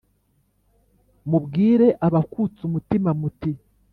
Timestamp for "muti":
3.19-3.51